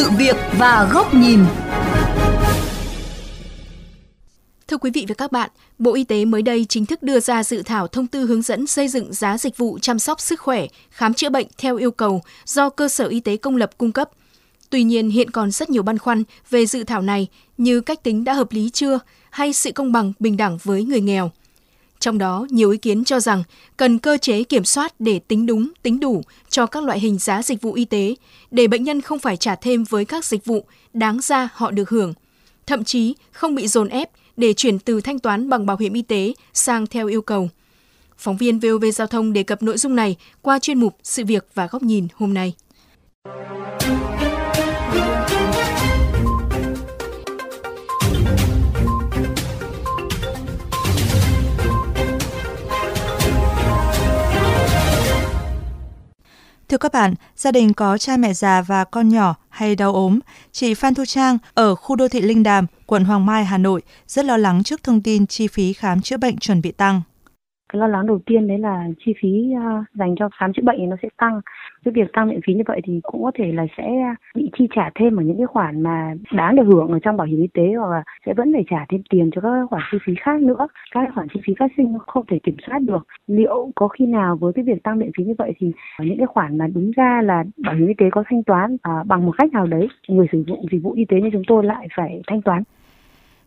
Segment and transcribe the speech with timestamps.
[0.00, 1.40] sự việc và góc nhìn.
[4.68, 7.44] Thưa quý vị và các bạn, Bộ Y tế mới đây chính thức đưa ra
[7.44, 10.66] dự thảo thông tư hướng dẫn xây dựng giá dịch vụ chăm sóc sức khỏe,
[10.90, 14.10] khám chữa bệnh theo yêu cầu do cơ sở y tế công lập cung cấp.
[14.70, 17.28] Tuy nhiên, hiện còn rất nhiều băn khoăn về dự thảo này
[17.58, 18.98] như cách tính đã hợp lý chưa
[19.30, 21.30] hay sự công bằng bình đẳng với người nghèo.
[22.00, 23.42] Trong đó, nhiều ý kiến cho rằng
[23.76, 27.42] cần cơ chế kiểm soát để tính đúng, tính đủ cho các loại hình giá
[27.42, 28.14] dịch vụ y tế,
[28.50, 31.90] để bệnh nhân không phải trả thêm với các dịch vụ đáng ra họ được
[31.90, 32.14] hưởng.
[32.66, 36.02] Thậm chí không bị dồn ép để chuyển từ thanh toán bằng bảo hiểm y
[36.02, 37.48] tế sang theo yêu cầu.
[38.18, 41.46] Phóng viên VOV Giao thông đề cập nội dung này qua chuyên mục Sự việc
[41.54, 42.54] và góc nhìn hôm nay.
[56.70, 60.18] Thưa các bạn, gia đình có cha mẹ già và con nhỏ hay đau ốm,
[60.52, 63.82] chị Phan Thu Trang ở khu đô thị Linh Đàm, quận Hoàng Mai, Hà Nội
[64.06, 67.02] rất lo lắng trước thông tin chi phí khám chữa bệnh chuẩn bị tăng.
[67.72, 70.88] Cái lo lắng đầu tiên đấy là chi phí à, dành cho khám chữa bệnh
[70.88, 71.40] nó sẽ tăng.
[71.84, 74.68] Cái việc tăng viện phí như vậy thì cũng có thể là sẽ bị chi
[74.74, 77.48] trả thêm ở những cái khoản mà đáng được hưởng ở trong bảo hiểm y
[77.54, 80.40] tế hoặc là sẽ vẫn phải trả thêm tiền cho các khoản chi phí khác
[80.40, 80.68] nữa.
[80.92, 83.06] Các khoản chi phí phát sinh không thể kiểm soát được.
[83.26, 86.26] Liệu có khi nào với cái việc tăng viện phí như vậy thì những cái
[86.26, 89.32] khoản mà đúng ra là bảo hiểm y tế có thanh toán à, bằng một
[89.38, 92.22] cách nào đấy người sử dụng dịch vụ y tế như chúng tôi lại phải
[92.26, 92.62] thanh toán.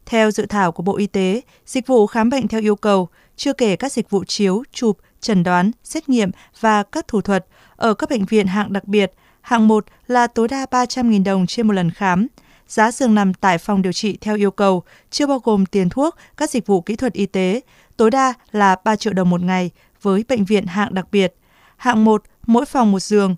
[0.06, 3.54] Theo dự thảo của Bộ Y tế, dịch vụ khám bệnh theo yêu cầu, chưa
[3.54, 7.46] kể các dịch vụ chiếu, chụp, chẩn đoán, xét nghiệm và các thủ thuật
[7.76, 9.14] ở các bệnh viện hạng đặc biệt.
[9.42, 12.28] Hạng 1 là tối đa 300.000 đồng trên một lần khám.
[12.68, 16.16] Giá giường nằm tại phòng điều trị theo yêu cầu, chưa bao gồm tiền thuốc,
[16.38, 17.62] các dịch vụ kỹ thuật y tế,
[17.98, 21.36] tối đa là 3 triệu đồng một ngày với bệnh viện hạng đặc biệt.
[21.78, 23.36] Hạng 1, mỗi phòng một giường.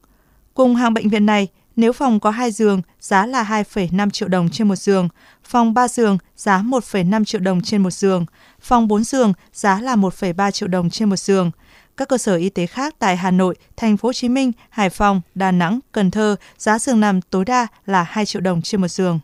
[0.54, 4.50] Cùng hạng bệnh viện này, nếu phòng có 2 giường, giá là 2,5 triệu đồng
[4.50, 5.10] trên một giường.
[5.44, 8.26] Phòng 3 giường, giá 1,5 triệu đồng trên một giường.
[8.62, 11.52] Phòng 4 giường, giá là 1,3 triệu đồng trên một giường.
[11.98, 14.90] Các cơ sở y tế khác tại Hà Nội, Thành phố Hồ Chí Minh, Hải
[14.90, 18.82] Phòng, Đà Nẵng, Cần Thơ, giá giường nằm tối đa là 2 triệu đồng trên
[18.82, 19.20] một giường.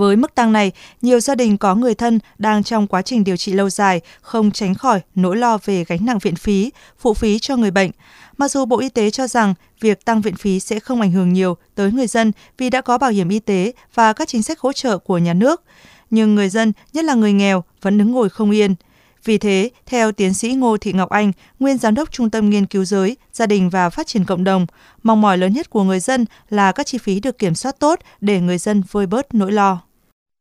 [0.00, 0.72] Với mức tăng này,
[1.02, 4.50] nhiều gia đình có người thân đang trong quá trình điều trị lâu dài không
[4.50, 7.90] tránh khỏi nỗi lo về gánh nặng viện phí, phụ phí cho người bệnh.
[8.36, 11.32] Mặc dù Bộ Y tế cho rằng việc tăng viện phí sẽ không ảnh hưởng
[11.32, 14.60] nhiều tới người dân vì đã có bảo hiểm y tế và các chính sách
[14.60, 15.62] hỗ trợ của nhà nước,
[16.10, 18.74] nhưng người dân, nhất là người nghèo, vẫn đứng ngồi không yên.
[19.24, 22.66] Vì thế, theo tiến sĩ Ngô Thị Ngọc Anh, nguyên giám đốc Trung tâm Nghiên
[22.66, 24.66] cứu giới, gia đình và phát triển cộng đồng,
[25.02, 27.98] mong mỏi lớn nhất của người dân là các chi phí được kiểm soát tốt
[28.20, 29.80] để người dân vơi bớt nỗi lo.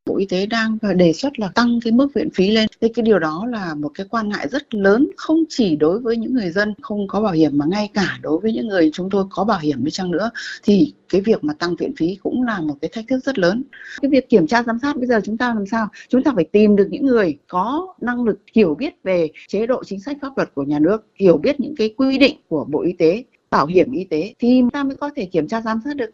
[0.10, 2.68] Bộ Y tế đang ờ, đề xuất là tăng cái mức viện phí lên.
[2.82, 6.18] Thế cái điều đó là một cái quan ngại rất lớn không chỉ đối với
[6.18, 9.10] những người dân không có bảo hiểm mà ngay cả đối với những người chúng
[9.10, 10.32] tôi có bảo hiểm đi chăng nữa
[10.64, 13.64] thì cái việc mà tăng viện phí cũng là một cái thách thức rất lớn.
[14.02, 15.88] Cái việc kiểm tra giám sát bây giờ chúng ta làm sao?
[16.10, 19.84] Chúng ta phải tìm được những người có năng lực hiểu biết về chế độ
[19.84, 22.82] chính sách pháp luật của nhà nước, hiểu biết những cái quy định của Bộ
[22.82, 25.96] Y tế bảo hiểm y tế thì ta mới có thể kiểm tra giám sát
[25.96, 26.10] được.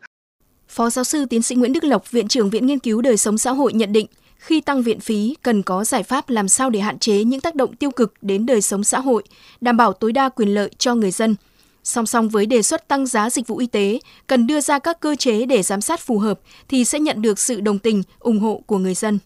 [0.68, 3.38] Phó giáo sư tiến sĩ Nguyễn Đức Lộc, Viện trưởng Viện Nghiên cứu Đời sống
[3.38, 6.80] xã hội nhận định, khi tăng viện phí cần có giải pháp làm sao để
[6.80, 9.24] hạn chế những tác động tiêu cực đến đời sống xã hội,
[9.62, 11.36] đảm bảo tối đa quyền lợi cho người dân.
[11.84, 15.00] Song song với đề xuất tăng giá dịch vụ y tế, cần đưa ra các
[15.00, 18.40] cơ chế để giám sát phù hợp thì sẽ nhận được sự đồng tình, ủng
[18.40, 19.20] hộ của người dân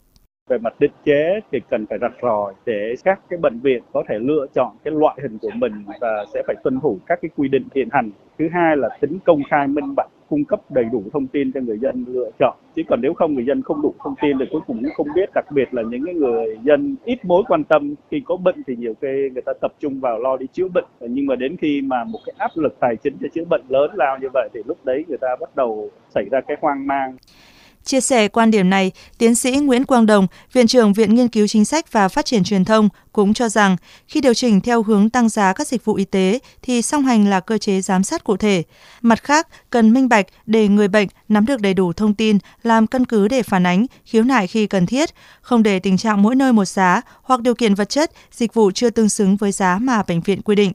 [0.49, 4.03] về mặt định chế thì cần phải rạch ròi để các cái bệnh viện có
[4.09, 7.29] thể lựa chọn cái loại hình của mình và sẽ phải tuân thủ các cái
[7.35, 8.11] quy định hiện hành.
[8.39, 11.61] Thứ hai là tính công khai minh bạch cung cấp đầy đủ thông tin cho
[11.61, 12.57] người dân lựa chọn.
[12.75, 15.07] Chứ còn nếu không, người dân không đủ thông tin thì cuối cùng cũng không
[15.15, 15.29] biết.
[15.35, 18.75] Đặc biệt là những cái người dân ít mối quan tâm, khi có bệnh thì
[18.75, 20.85] nhiều khi người ta tập trung vào lo đi chữa bệnh.
[20.99, 23.91] Nhưng mà đến khi mà một cái áp lực tài chính cho chữa bệnh lớn
[23.93, 27.15] lao như vậy thì lúc đấy người ta bắt đầu xảy ra cái hoang mang.
[27.83, 31.47] Chia sẻ quan điểm này, tiến sĩ Nguyễn Quang Đồng, Viện trưởng Viện Nghiên cứu
[31.47, 33.75] Chính sách và Phát triển Truyền thông cũng cho rằng
[34.07, 37.29] khi điều chỉnh theo hướng tăng giá các dịch vụ y tế thì song hành
[37.29, 38.63] là cơ chế giám sát cụ thể.
[39.01, 42.87] Mặt khác, cần minh bạch để người bệnh nắm được đầy đủ thông tin, làm
[42.87, 45.09] căn cứ để phản ánh, khiếu nại khi cần thiết,
[45.41, 48.71] không để tình trạng mỗi nơi một giá hoặc điều kiện vật chất, dịch vụ
[48.71, 50.71] chưa tương xứng với giá mà bệnh viện quy định.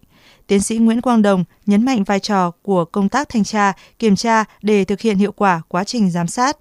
[0.47, 4.17] Tiến sĩ Nguyễn Quang Đồng nhấn mạnh vai trò của công tác thanh tra, kiểm
[4.17, 6.57] tra để thực hiện hiệu quả quá trình giám sát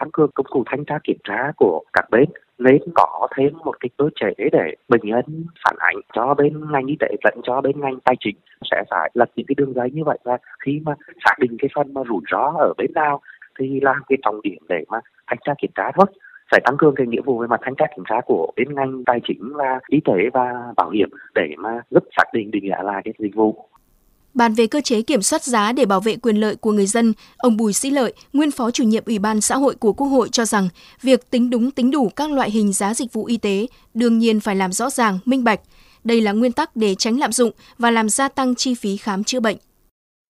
[0.00, 2.24] tăng cường công cụ thanh tra kiểm tra của các bên,
[2.58, 5.24] nên có thêm một cái cơ chế để bệnh nhân
[5.64, 8.36] phản ánh cho bên ngành y tế lẫn cho bên ngành tài chính.
[8.70, 10.94] Sẽ phải lật những cái đường dây như vậy và khi mà
[11.24, 13.20] xác định cái phần mà rủi ro ở bên nào
[13.58, 16.06] thì là cái trọng điểm để mà thanh tra kiểm tra thôi.
[16.50, 19.04] Phải tăng cường cái nghĩa vụ về mặt thanh tra kiểm tra của bên ngành
[19.06, 22.82] tài chính và y tế và bảo hiểm để mà giúp xác định định giá
[22.82, 23.69] lại cái dịch vụ.
[24.34, 27.12] Bàn về cơ chế kiểm soát giá để bảo vệ quyền lợi của người dân,
[27.36, 30.28] ông Bùi Sĩ Lợi, nguyên phó chủ nhiệm Ủy ban xã hội của Quốc hội
[30.28, 30.68] cho rằng,
[31.02, 34.40] việc tính đúng tính đủ các loại hình giá dịch vụ y tế đương nhiên
[34.40, 35.60] phải làm rõ ràng, minh bạch.
[36.04, 39.24] Đây là nguyên tắc để tránh lạm dụng và làm gia tăng chi phí khám
[39.24, 39.56] chữa bệnh.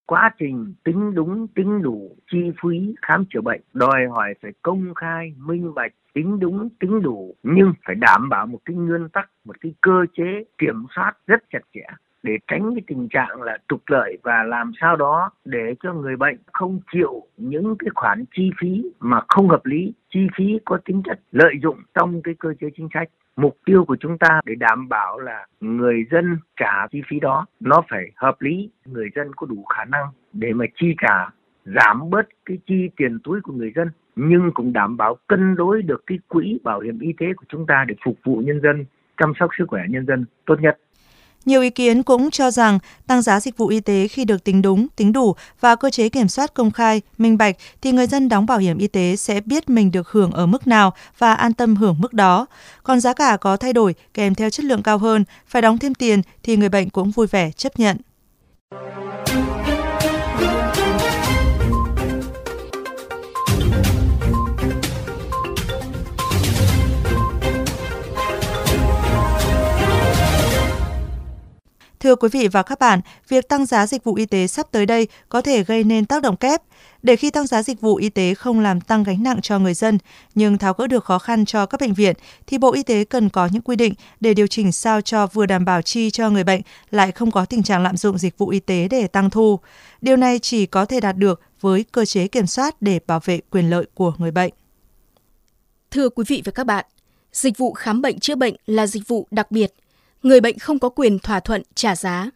[0.06, 4.94] Quá trình tính đúng tính đủ chi phí khám chữa bệnh đòi hỏi phải công
[4.96, 9.30] khai, minh bạch, tính đúng tính đủ nhưng phải đảm bảo một cái nguyên tắc,
[9.44, 11.84] một cái cơ chế kiểm soát rất chặt chẽ
[12.22, 16.16] để tránh cái tình trạng là trục lợi và làm sao đó để cho người
[16.16, 20.78] bệnh không chịu những cái khoản chi phí mà không hợp lý, chi phí có
[20.84, 23.08] tính chất lợi dụng trong cái cơ chế chính sách.
[23.36, 27.46] Mục tiêu của chúng ta để đảm bảo là người dân trả chi phí đó
[27.60, 31.30] nó phải hợp lý, người dân có đủ khả năng để mà chi trả
[31.64, 35.82] giảm bớt cái chi tiền túi của người dân nhưng cũng đảm bảo cân đối
[35.82, 38.84] được cái quỹ bảo hiểm y tế của chúng ta để phục vụ nhân dân
[39.16, 40.78] chăm sóc sức khỏe nhân dân tốt nhất.
[41.44, 44.62] Nhiều ý kiến cũng cho rằng tăng giá dịch vụ y tế khi được tính
[44.62, 48.28] đúng, tính đủ và cơ chế kiểm soát công khai, minh bạch thì người dân
[48.28, 51.52] đóng bảo hiểm y tế sẽ biết mình được hưởng ở mức nào và an
[51.52, 52.46] tâm hưởng mức đó.
[52.82, 55.94] Còn giá cả có thay đổi kèm theo chất lượng cao hơn, phải đóng thêm
[55.94, 57.96] tiền thì người bệnh cũng vui vẻ chấp nhận.
[72.00, 74.86] Thưa quý vị và các bạn, việc tăng giá dịch vụ y tế sắp tới
[74.86, 76.62] đây có thể gây nên tác động kép.
[77.02, 79.74] Để khi tăng giá dịch vụ y tế không làm tăng gánh nặng cho người
[79.74, 79.98] dân,
[80.34, 82.16] nhưng tháo gỡ được khó khăn cho các bệnh viện,
[82.46, 85.46] thì Bộ Y tế cần có những quy định để điều chỉnh sao cho vừa
[85.46, 86.60] đảm bảo chi cho người bệnh,
[86.90, 89.60] lại không có tình trạng lạm dụng dịch vụ y tế để tăng thu.
[90.00, 93.40] Điều này chỉ có thể đạt được với cơ chế kiểm soát để bảo vệ
[93.50, 94.52] quyền lợi của người bệnh.
[95.90, 96.84] Thưa quý vị và các bạn,
[97.32, 99.74] dịch vụ khám bệnh chữa bệnh là dịch vụ đặc biệt–
[100.22, 102.30] người bệnh không có quyền thỏa thuận trả giá.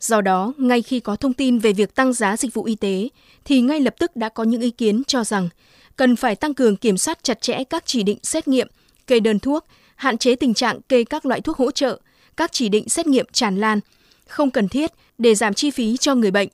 [0.00, 3.08] Do đó, ngay khi có thông tin về việc tăng giá dịch vụ y tế,
[3.44, 5.48] thì ngay lập tức đã có những ý kiến cho rằng
[5.96, 8.68] cần phải tăng cường kiểm soát chặt chẽ các chỉ định xét nghiệm,
[9.06, 9.66] kê đơn thuốc,
[9.96, 12.00] hạn chế tình trạng kê các loại thuốc hỗ trợ,
[12.36, 13.80] các chỉ định xét nghiệm tràn lan,
[14.26, 16.48] không cần thiết để giảm chi phí cho người bệnh.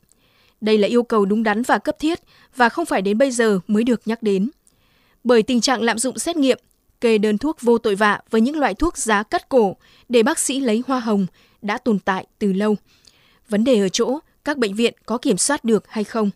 [0.61, 2.21] Đây là yêu cầu đúng đắn và cấp thiết
[2.57, 4.51] và không phải đến bây giờ mới được nhắc đến.
[5.25, 6.59] Bởi tình trạng lạm dụng xét nghiệm,
[7.01, 9.77] kê đơn thuốc vô tội vạ với những loại thuốc giá cắt cổ
[10.09, 11.27] để bác sĩ lấy hoa hồng
[11.63, 12.77] đã tồn tại từ lâu.
[13.49, 16.31] Vấn đề ở chỗ các bệnh viện có kiểm soát được hay không.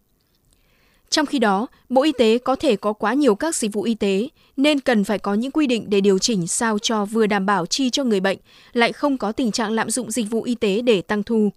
[1.11, 3.95] Trong khi đó, Bộ Y tế có thể có quá nhiều các dịch vụ y
[3.95, 7.47] tế nên cần phải có những quy định để điều chỉnh sao cho vừa đảm
[7.47, 8.39] bảo chi cho người bệnh,
[8.73, 11.53] lại không có tình trạng lạm dụng dịch vụ y tế để tăng thu.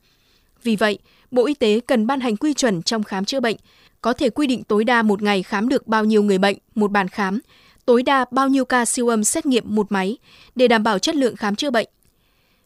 [0.64, 1.00] Vì vậy,
[1.32, 3.58] Bộ Y tế cần ban hành quy chuẩn trong khám chữa bệnh,
[4.02, 6.92] có thể quy định tối đa một ngày khám được bao nhiêu người bệnh, một
[6.92, 7.40] bàn khám,
[7.86, 10.18] tối đa bao nhiêu ca siêu âm xét nghiệm một máy
[10.56, 11.88] để đảm bảo chất lượng khám chữa bệnh.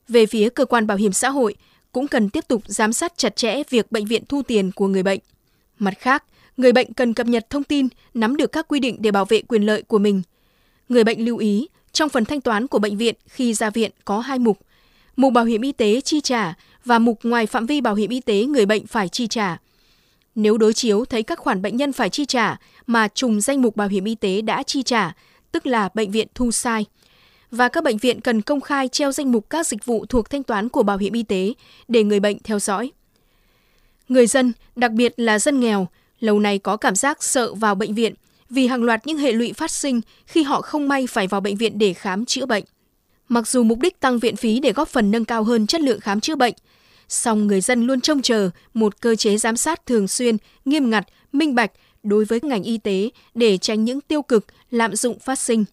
[0.07, 1.55] Về phía cơ quan bảo hiểm xã hội
[1.91, 5.03] cũng cần tiếp tục giám sát chặt chẽ việc bệnh viện thu tiền của người
[5.03, 5.19] bệnh.
[5.79, 6.23] Mặt khác,
[6.57, 9.41] người bệnh cần cập nhật thông tin, nắm được các quy định để bảo vệ
[9.41, 10.21] quyền lợi của mình.
[10.89, 14.19] Người bệnh lưu ý, trong phần thanh toán của bệnh viện khi ra viện có
[14.19, 14.57] hai mục.
[15.15, 16.53] Mục bảo hiểm y tế chi trả
[16.85, 19.57] và mục ngoài phạm vi bảo hiểm y tế người bệnh phải chi trả.
[20.41, 22.57] Nếu đối chiếu thấy các khoản bệnh nhân phải chi trả
[22.87, 25.15] mà trùng danh mục bảo hiểm y tế đã chi trả,
[25.51, 26.85] tức là bệnh viện thu sai–
[27.51, 30.43] và các bệnh viện cần công khai treo danh mục các dịch vụ thuộc thanh
[30.43, 31.53] toán của bảo hiểm y tế
[31.87, 32.91] để người bệnh theo dõi.
[34.09, 35.87] Người dân, đặc biệt là dân nghèo,
[36.19, 38.13] lâu nay có cảm giác sợ vào bệnh viện
[38.49, 41.55] vì hàng loạt những hệ lụy phát sinh khi họ không may phải vào bệnh
[41.57, 42.63] viện để khám chữa bệnh.
[43.27, 45.99] Mặc dù mục đích tăng viện phí để góp phần nâng cao hơn chất lượng
[45.99, 46.53] khám chữa bệnh,
[47.09, 51.07] song người dân luôn trông chờ một cơ chế giám sát thường xuyên, nghiêm ngặt,
[51.31, 51.71] minh bạch
[52.03, 55.65] đối với ngành y tế để tránh những tiêu cực, lạm dụng phát sinh.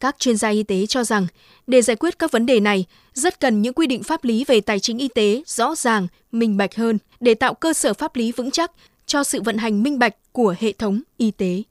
[0.00, 1.26] Các chuyên gia y tế cho rằng,
[1.66, 4.60] để giải quyết các vấn đề này, rất cần những quy định pháp lý về
[4.60, 8.32] tài chính y tế rõ ràng, minh bạch hơn để tạo cơ sở pháp lý
[8.32, 8.72] vững chắc
[9.06, 11.62] cho sự vận hành minh bạch của hệ thống y tế.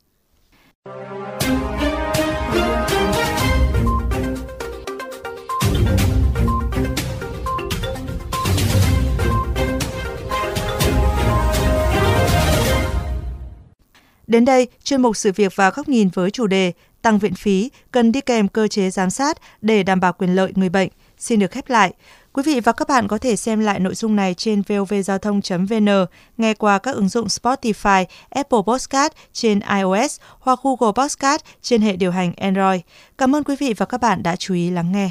[14.34, 16.72] Đến đây, chuyên mục sự việc và góc nhìn với chủ đề
[17.02, 20.52] tăng viện phí cần đi kèm cơ chế giám sát để đảm bảo quyền lợi
[20.56, 20.90] người bệnh.
[21.18, 21.94] Xin được khép lại.
[22.34, 26.06] Quý vị và các bạn có thể xem lại nội dung này trên vovgiao thông.vn,
[26.38, 31.96] nghe qua các ứng dụng Spotify, Apple Podcast trên iOS hoặc Google Podcast trên hệ
[31.96, 32.82] điều hành Android.
[33.18, 35.10] Cảm ơn quý vị và các bạn đã chú ý lắng nghe.